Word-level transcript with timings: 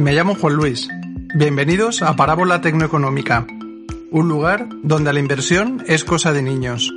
me 0.00 0.14
llamo 0.14 0.34
Juan 0.34 0.54
Luis. 0.54 0.88
Bienvenidos 1.34 2.00
a 2.00 2.16
Parábola 2.16 2.62
Tecnoeconómica, 2.62 3.46
un 4.10 4.28
lugar 4.30 4.66
donde 4.82 5.12
la 5.12 5.20
inversión 5.20 5.84
es 5.86 6.04
cosa 6.04 6.32
de 6.32 6.40
niños. 6.40 6.90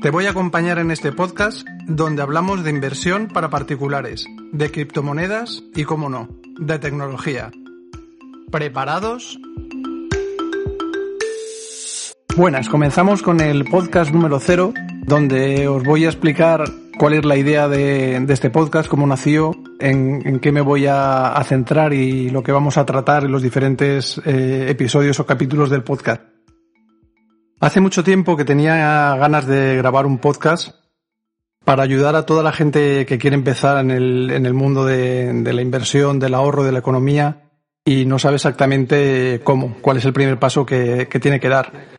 Te 0.00 0.10
voy 0.10 0.24
a 0.24 0.30
acompañar 0.30 0.78
en 0.78 0.90
este 0.90 1.12
podcast 1.12 1.68
donde 1.86 2.22
hablamos 2.22 2.64
de 2.64 2.70
inversión 2.70 3.28
para 3.28 3.50
particulares, 3.50 4.24
de 4.50 4.70
criptomonedas 4.70 5.62
y, 5.74 5.84
como 5.84 6.08
no, 6.08 6.30
de 6.58 6.78
tecnología. 6.78 7.50
¿Preparados? 8.50 9.38
Buenas, 12.34 12.70
comenzamos 12.70 13.22
con 13.22 13.40
el 13.40 13.66
podcast 13.66 14.10
número 14.10 14.40
cero, 14.40 14.72
donde 15.04 15.68
os 15.68 15.82
voy 15.82 16.06
a 16.06 16.08
explicar 16.08 16.64
cuál 16.98 17.14
es 17.14 17.24
la 17.24 17.36
idea 17.36 17.68
de, 17.68 18.16
este 18.28 18.50
podcast, 18.50 18.88
cómo 18.88 19.06
nació, 19.06 19.52
en, 19.78 20.40
qué 20.40 20.52
me 20.52 20.60
voy 20.60 20.86
a, 20.86 21.40
centrar 21.44 21.94
y 21.94 22.28
lo 22.28 22.42
que 22.42 22.52
vamos 22.52 22.76
a 22.76 22.84
tratar 22.84 23.24
en 23.24 23.32
los 23.32 23.42
diferentes 23.42 24.20
eh, 24.26 24.66
episodios 24.68 25.18
o 25.20 25.24
capítulos 25.24 25.70
del 25.70 25.84
podcast. 25.84 26.22
Hace 27.60 27.80
mucho 27.80 28.04
tiempo 28.04 28.36
que 28.36 28.44
tenía 28.44 29.16
ganas 29.16 29.46
de 29.46 29.76
grabar 29.76 30.06
un 30.06 30.18
podcast 30.18 30.76
para 31.64 31.82
ayudar 31.82 32.16
a 32.16 32.26
toda 32.26 32.42
la 32.42 32.52
gente 32.52 33.06
que 33.06 33.18
quiere 33.18 33.34
empezar 33.34 33.78
en 33.78 33.90
el, 33.90 34.54
mundo 34.54 34.84
de, 34.84 35.32
la 35.44 35.62
inversión, 35.62 36.18
del 36.18 36.34
ahorro, 36.34 36.64
de 36.64 36.72
la 36.72 36.78
economía 36.80 37.50
y 37.84 38.04
no 38.04 38.18
sabe 38.18 38.36
exactamente 38.36 39.40
cómo, 39.44 39.76
cuál 39.80 39.96
es 39.96 40.04
el 40.04 40.12
primer 40.12 40.38
paso 40.38 40.66
que 40.66 41.06
tiene 41.20 41.40
que 41.40 41.48
dar. 41.48 41.97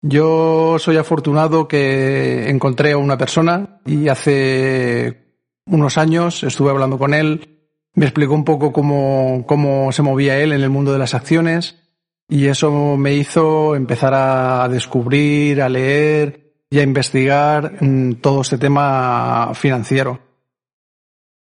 Yo 0.00 0.78
soy 0.78 0.96
afortunado 0.96 1.66
que 1.66 2.48
encontré 2.50 2.92
a 2.92 2.98
una 2.98 3.18
persona 3.18 3.80
y 3.84 4.08
hace 4.08 5.34
unos 5.66 5.98
años 5.98 6.44
estuve 6.44 6.70
hablando 6.70 6.98
con 6.98 7.14
él, 7.14 7.58
me 7.94 8.04
explicó 8.04 8.34
un 8.34 8.44
poco 8.44 8.72
cómo, 8.72 9.44
cómo 9.46 9.90
se 9.90 10.02
movía 10.02 10.38
él 10.38 10.52
en 10.52 10.62
el 10.62 10.70
mundo 10.70 10.92
de 10.92 11.00
las 11.00 11.14
acciones 11.14 11.82
y 12.28 12.46
eso 12.46 12.96
me 12.96 13.14
hizo 13.14 13.74
empezar 13.74 14.14
a 14.14 14.68
descubrir, 14.68 15.60
a 15.62 15.68
leer 15.68 16.54
y 16.70 16.78
a 16.78 16.84
investigar 16.84 17.80
todo 18.20 18.42
este 18.42 18.58
tema 18.58 19.50
financiero. 19.54 20.20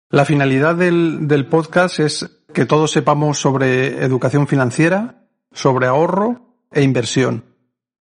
La 0.08 0.24
finalidad 0.24 0.74
del 0.74 1.46
podcast 1.48 2.00
es 2.00 2.42
que 2.52 2.66
todos 2.66 2.90
sepamos 2.90 3.38
sobre 3.38 4.02
educación 4.04 4.48
financiera, 4.48 5.28
sobre 5.52 5.86
ahorro 5.86 6.56
e 6.72 6.82
inversión 6.82 7.49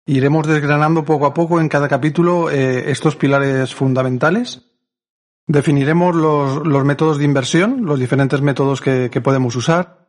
Iremos 0.10 0.48
desgranando 0.48 1.04
poco 1.04 1.26
a 1.26 1.34
poco 1.34 1.60
en 1.60 1.68
cada 1.68 1.90
capítulo 1.90 2.50
eh, 2.50 2.92
estos 2.92 3.18
pilares 3.18 3.76
fundamentales. 3.76 4.62
Definiremos 5.48 6.16
los, 6.16 6.66
los, 6.66 6.86
métodos 6.86 7.18
de 7.18 7.26
inversión, 7.26 7.86
los 7.86 8.00
diferentes 8.00 8.40
métodos 8.40 8.80
que, 8.80 9.10
que 9.12 9.20
podemos 9.20 9.54
usar, 9.58 10.08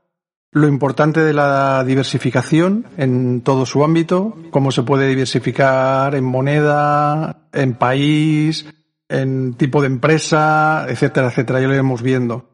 lo 0.53 0.69
importante 0.69 1.21
de 1.21 1.33
la 1.33 1.83
diversificación 1.83 2.87
en 2.97 3.41
todo 3.41 3.67
su 3.67 3.83
ámbito, 3.83 4.37
cómo 4.53 4.71
se 4.71 4.85
puede 4.85 5.09
diversificar 5.09 6.15
en 6.15 6.25
moneda, 6.25 7.49
en 7.53 7.75
país, 7.75 8.67
en 9.09 9.55
tipo 9.55 9.81
de 9.81 9.89
empresa, 9.89 10.87
etcétera, 10.89 11.27
etcétera. 11.27 11.61
Ya 11.61 11.67
lo 11.67 11.75
iremos 11.75 12.03
viendo. 12.03 12.51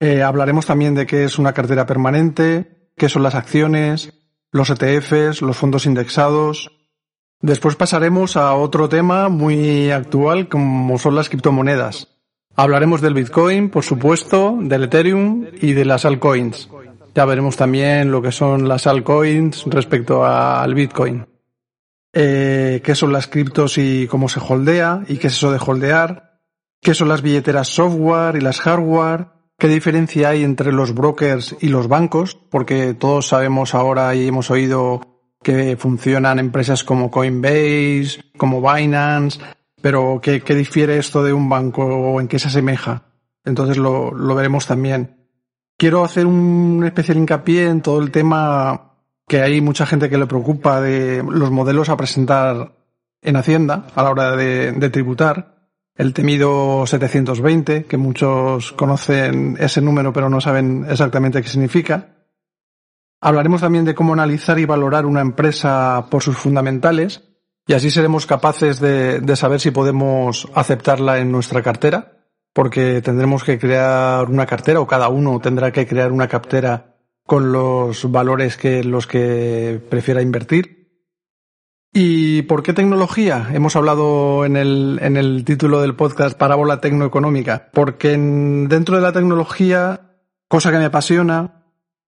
Eh, 0.00 0.24
hablaremos 0.24 0.66
también 0.66 0.96
de 0.96 1.06
qué 1.06 1.22
es 1.22 1.38
una 1.38 1.52
cartera 1.52 1.86
permanente, 1.86 2.90
qué 2.96 3.08
son 3.08 3.22
las 3.22 3.36
acciones, 3.36 4.12
los 4.50 4.70
ETFs, 4.70 5.40
los 5.40 5.56
fondos 5.56 5.86
indexados, 5.86 6.79
Después 7.42 7.74
pasaremos 7.74 8.36
a 8.36 8.54
otro 8.54 8.88
tema 8.88 9.30
muy 9.30 9.90
actual 9.90 10.48
como 10.48 10.98
son 10.98 11.14
las 11.14 11.30
criptomonedas. 11.30 12.08
Hablaremos 12.54 13.00
del 13.00 13.14
Bitcoin, 13.14 13.70
por 13.70 13.82
supuesto, 13.82 14.58
del 14.60 14.84
Ethereum 14.84 15.46
y 15.62 15.72
de 15.72 15.86
las 15.86 16.04
altcoins. 16.04 16.68
Ya 17.14 17.24
veremos 17.24 17.56
también 17.56 18.10
lo 18.10 18.20
que 18.20 18.30
son 18.30 18.68
las 18.68 18.86
altcoins 18.86 19.64
respecto 19.66 20.24
al 20.24 20.74
Bitcoin. 20.74 21.26
Eh, 22.12 22.82
qué 22.84 22.94
son 22.94 23.12
las 23.12 23.26
criptos 23.26 23.78
y 23.78 24.06
cómo 24.06 24.28
se 24.28 24.40
holdea 24.40 25.02
y 25.08 25.16
qué 25.16 25.28
es 25.28 25.34
eso 25.34 25.50
de 25.50 25.60
holdear. 25.64 26.40
Qué 26.82 26.92
son 26.92 27.08
las 27.08 27.22
billeteras 27.22 27.68
software 27.68 28.36
y 28.36 28.40
las 28.40 28.60
hardware. 28.60 29.28
¿Qué 29.58 29.68
diferencia 29.68 30.30
hay 30.30 30.44
entre 30.44 30.72
los 30.72 30.94
brokers 30.94 31.56
y 31.60 31.68
los 31.68 31.88
bancos? 31.88 32.34
Porque 32.34 32.94
todos 32.94 33.28
sabemos 33.28 33.74
ahora 33.74 34.14
y 34.14 34.28
hemos 34.28 34.50
oído 34.50 35.09
que 35.42 35.76
funcionan 35.76 36.38
empresas 36.38 36.84
como 36.84 37.10
Coinbase, 37.10 38.32
como 38.36 38.60
Binance, 38.60 39.40
pero 39.80 40.20
¿qué, 40.22 40.40
difiere 40.40 40.98
esto 40.98 41.22
de 41.22 41.32
un 41.32 41.48
banco 41.48 41.84
o 41.84 42.20
en 42.20 42.28
qué 42.28 42.38
se 42.38 42.48
asemeja? 42.48 43.04
Entonces 43.44 43.78
lo, 43.78 44.12
veremos 44.34 44.66
también. 44.66 45.16
Quiero 45.78 46.04
hacer 46.04 46.26
un 46.26 46.82
especial 46.84 47.16
hincapié 47.16 47.68
en 47.68 47.80
todo 47.80 48.00
el 48.00 48.10
tema 48.10 48.96
que 49.26 49.40
hay 49.40 49.60
mucha 49.60 49.86
gente 49.86 50.10
que 50.10 50.18
le 50.18 50.26
preocupa 50.26 50.80
de 50.80 51.22
los 51.26 51.50
modelos 51.50 51.88
a 51.88 51.96
presentar 51.96 52.74
en 53.22 53.36
Hacienda 53.36 53.86
a 53.94 54.02
la 54.02 54.10
hora 54.10 54.36
de, 54.36 54.72
de 54.72 54.90
tributar. 54.90 55.56
El 55.94 56.12
temido 56.12 56.86
720, 56.86 57.84
que 57.84 57.96
muchos 57.96 58.72
conocen 58.72 59.56
ese 59.60 59.80
número 59.80 60.12
pero 60.12 60.28
no 60.28 60.40
saben 60.40 60.86
exactamente 60.88 61.42
qué 61.42 61.48
significa 61.48 62.19
Hablaremos 63.20 63.60
también 63.60 63.84
de 63.84 63.94
cómo 63.94 64.14
analizar 64.14 64.58
y 64.58 64.64
valorar 64.64 65.04
una 65.04 65.20
empresa 65.20 66.06
por 66.10 66.22
sus 66.22 66.38
fundamentales 66.38 67.30
y 67.66 67.74
así 67.74 67.90
seremos 67.90 68.26
capaces 68.26 68.80
de, 68.80 69.36
saber 69.36 69.60
si 69.60 69.70
podemos 69.70 70.48
aceptarla 70.54 71.18
en 71.18 71.30
nuestra 71.30 71.62
cartera, 71.62 72.26
porque 72.52 73.00
tendremos 73.00 73.44
que 73.44 73.58
crear 73.58 74.28
una 74.28 74.46
cartera 74.46 74.80
o 74.80 74.86
cada 74.86 75.08
uno 75.08 75.38
tendrá 75.38 75.70
que 75.70 75.86
crear 75.86 76.10
una 76.10 76.26
cartera 76.26 76.96
con 77.24 77.52
los 77.52 78.10
valores 78.10 78.56
que 78.56 78.82
los 78.82 79.06
que 79.06 79.80
prefiera 79.88 80.20
invertir. 80.20 80.80
¿Y 81.92 82.42
por 82.42 82.64
qué 82.64 82.72
tecnología? 82.72 83.50
Hemos 83.52 83.76
hablado 83.76 84.44
en 84.44 84.56
el, 84.56 84.98
en 85.02 85.16
el 85.16 85.44
título 85.44 85.80
del 85.80 85.94
podcast 85.94 86.36
Parábola 86.36 86.80
Tecnoeconómica, 86.80 87.70
porque 87.72 88.16
dentro 88.16 88.96
de 88.96 89.02
la 89.02 89.12
tecnología, 89.12 90.16
cosa 90.48 90.72
que 90.72 90.78
me 90.78 90.86
apasiona, 90.86 91.59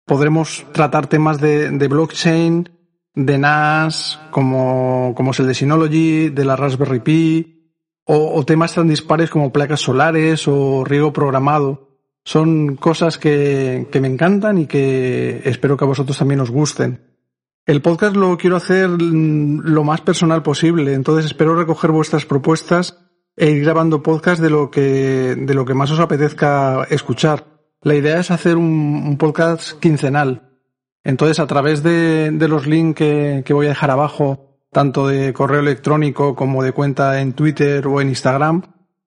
podremos 0.04 0.66
tratar 0.72 1.06
temas 1.06 1.40
de, 1.40 1.88
blockchain, 1.88 2.68
de 3.14 3.38
NAS, 3.38 4.20
como, 4.30 5.14
como 5.16 5.30
es 5.30 5.40
el 5.40 5.46
de 5.46 5.54
Synology, 5.54 6.30
de 6.30 6.44
la 6.44 6.56
Raspberry 6.56 7.00
Pi, 7.00 7.72
o, 8.04 8.44
temas 8.44 8.74
tan 8.74 8.88
dispares 8.88 9.30
como 9.30 9.52
placas 9.52 9.80
solares 9.80 10.46
o 10.46 10.84
riego 10.84 11.12
programado. 11.12 11.88
Son 12.24 12.76
cosas 12.76 13.18
que, 13.18 13.88
que 13.90 14.00
me 14.00 14.08
encantan 14.08 14.58
y 14.58 14.66
que 14.66 15.42
espero 15.44 15.76
que 15.76 15.84
a 15.84 15.88
vosotros 15.88 16.18
también 16.18 16.40
os 16.40 16.50
gusten. 16.50 17.14
El 17.66 17.80
podcast 17.80 18.14
lo 18.14 18.36
quiero 18.36 18.56
hacer 18.56 18.90
lo 18.90 19.84
más 19.84 20.02
personal 20.02 20.42
posible, 20.42 20.92
entonces 20.92 21.24
espero 21.24 21.56
recoger 21.56 21.90
vuestras 21.92 22.26
propuestas 22.26 22.98
e 23.36 23.50
ir 23.50 23.64
grabando 23.64 24.02
podcast 24.02 24.40
de 24.40 24.50
lo 24.50 24.70
que, 24.70 25.34
de 25.38 25.54
lo 25.54 25.64
que 25.64 25.74
más 25.74 25.90
os 25.90 26.00
apetezca 26.00 26.84
escuchar. 26.90 27.53
La 27.84 27.94
idea 27.94 28.18
es 28.18 28.30
hacer 28.30 28.56
un, 28.56 29.18
podcast 29.18 29.78
quincenal. 29.78 30.48
Entonces, 31.04 31.38
a 31.38 31.46
través 31.46 31.82
de, 31.82 32.30
los 32.48 32.66
links 32.66 32.96
que, 32.96 33.44
voy 33.50 33.66
a 33.66 33.68
dejar 33.68 33.90
abajo, 33.90 34.58
tanto 34.72 35.06
de 35.06 35.34
correo 35.34 35.60
electrónico 35.60 36.34
como 36.34 36.62
de 36.62 36.72
cuenta 36.72 37.20
en 37.20 37.34
Twitter 37.34 37.86
o 37.86 38.00
en 38.00 38.08
Instagram, 38.08 38.62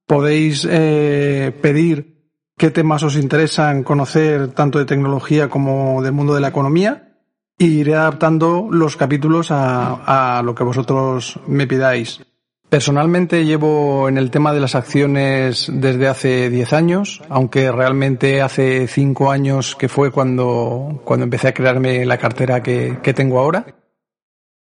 podéis 0.05 0.67
eh, 0.69 1.57
pedir 1.59 2.21
qué 2.55 2.69
temas 2.69 3.01
os 3.01 3.15
interesan 3.15 3.83
conocer 3.83 4.49
tanto 4.49 4.77
de 4.77 4.85
tecnología 4.85 5.49
como 5.49 6.03
del 6.03 6.11
mundo 6.11 6.35
de 6.35 6.41
la 6.41 6.49
economía 6.49 7.17
y 7.57 7.79
iré 7.79 7.95
adaptando 7.95 8.67
los 8.69 8.95
capítulos 8.95 9.49
a, 9.49 10.37
a 10.37 10.43
lo 10.43 10.53
que 10.53 10.63
vosotros 10.63 11.39
me 11.47 11.65
pidáis. 11.65 12.26
Personalmente 12.69 13.45
llevo 13.45 14.09
en 14.09 14.17
el 14.17 14.29
tema 14.29 14.51
de 14.51 14.59
las 14.59 14.75
acciones 14.75 15.71
desde 15.71 16.09
hace 16.09 16.49
10 16.49 16.73
años, 16.73 17.21
aunque 17.29 17.71
realmente 17.71 18.41
hace 18.41 18.87
5 18.87 19.31
años 19.31 19.77
que 19.77 19.87
fue 19.87 20.11
cuando, 20.11 21.01
cuando 21.05 21.23
empecé 21.23 21.47
a 21.47 21.53
crearme 21.53 22.05
la 22.05 22.17
cartera 22.17 22.61
que, 22.61 22.99
que 23.01 23.13
tengo 23.13 23.39
ahora. 23.39 23.65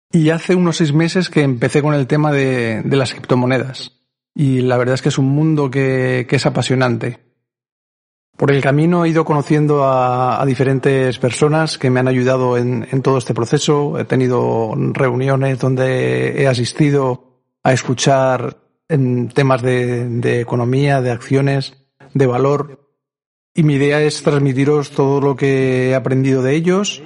Y 0.09 0.29
hace 0.29 0.55
unos 0.55 0.77
6 0.77 0.93
meses 0.93 1.29
que 1.29 1.41
empecé 1.41 1.81
con 1.81 1.93
el 1.93 2.07
tema 2.07 2.31
de, 2.31 2.81
de 2.81 2.95
las 2.95 3.11
criptomonedas. 3.11 3.99
Y 4.33 4.61
la 4.61 4.77
verdad 4.77 4.95
es 4.95 5.01
que 5.01 5.09
es 5.09 5.17
un 5.17 5.27
mundo 5.27 5.69
que, 5.69 6.25
que 6.29 6.37
es 6.37 6.45
apasionante. 6.45 7.19
Por 8.37 8.51
el 8.51 8.61
camino 8.61 9.03
he 9.03 9.09
ido 9.09 9.25
conociendo 9.25 9.83
a, 9.83 10.41
a 10.41 10.45
diferentes 10.45 11.19
personas 11.19 11.77
que 11.77 11.89
me 11.89 11.99
han 11.99 12.07
ayudado 12.07 12.57
en, 12.57 12.87
en 12.89 13.01
todo 13.01 13.17
este 13.17 13.33
proceso. 13.33 13.99
He 13.99 14.05
tenido 14.05 14.73
reuniones 14.94 15.59
donde 15.59 16.41
he 16.41 16.47
asistido 16.47 17.31
a 17.63 17.73
escuchar 17.73 18.57
en 18.87 19.29
temas 19.29 19.61
de, 19.61 20.41
economía, 20.41 21.01
de 21.01 21.11
acciones, 21.11 21.77
de 22.13 22.25
valor. 22.25 22.89
Y 23.53 23.63
mi 23.63 23.75
idea 23.75 24.01
es 24.01 24.21
transmitiros 24.23 24.91
todo 24.91 25.21
lo 25.21 25.35
que 25.35 25.89
he 25.89 25.95
aprendido 25.95 26.41
de 26.41 26.55
ellos. 26.55 27.03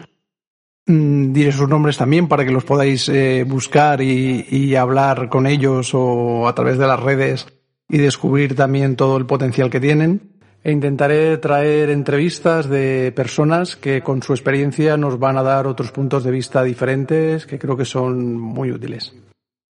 Mm, 0.87 1.33
diré 1.33 1.51
sus 1.51 1.67
nombres 1.67 1.97
también 1.97 2.27
para 2.27 2.45
que 2.45 2.51
los 2.51 2.63
podáis 2.63 3.09
eh, 3.09 3.43
buscar 3.47 4.01
y, 4.01 4.45
y 4.49 4.75
hablar 4.75 5.29
con 5.29 5.47
ellos 5.47 5.91
o 5.93 6.47
a 6.47 6.55
través 6.55 6.77
de 6.77 6.87
las 6.87 6.99
redes 6.99 7.47
y 7.89 7.97
descubrir 7.97 8.55
también 8.55 8.95
todo 8.95 9.17
el 9.17 9.25
potencial 9.25 9.69
que 9.69 9.79
tienen. 9.79 10.35
E 10.63 10.71
intentaré 10.71 11.37
traer 11.37 11.91
entrevistas 11.91 12.67
de 12.67 13.13
personas 13.15 13.75
que 13.75 14.01
con 14.01 14.23
su 14.23 14.33
experiencia 14.33 14.97
nos 14.97 15.19
van 15.19 15.37
a 15.37 15.43
dar 15.43 15.67
otros 15.67 15.91
puntos 15.91 16.23
de 16.23 16.31
vista 16.31 16.63
diferentes 16.63 17.45
que 17.45 17.59
creo 17.59 17.77
que 17.77 17.85
son 17.85 18.39
muy 18.39 18.71
útiles. 18.71 19.13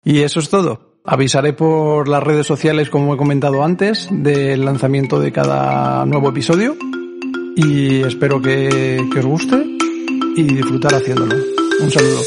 Y 0.06 0.22
eso 0.22 0.40
es 0.40 0.50
todo. 0.50 1.02
Avisaré 1.04 1.54
por 1.54 2.08
las 2.08 2.24
redes 2.24 2.46
sociales, 2.46 2.90
como 2.90 3.16
he 3.16 3.18
comentado 3.18 3.64
antes, 3.64 4.08
del 4.12 4.64
lanzamiento 4.64 5.20
de 5.20 5.32
cada 5.32 6.06
nuevo 6.06 6.30
episodio. 6.30 6.78
Y 7.56 8.02
espero 8.02 8.40
que, 8.40 9.04
os 9.18 9.26
guste 9.26 9.66
y 10.36 10.44
disfrutar 10.44 10.94
haciéndolo. 10.94 11.36
Un 11.82 11.92
saludo. 11.92 12.22